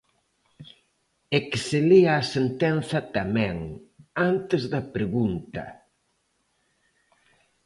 [1.35, 3.57] E que se lea a sentenza tamén,
[4.31, 5.63] antes da pregunta.